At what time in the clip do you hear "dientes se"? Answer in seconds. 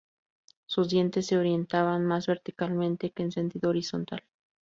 0.89-1.37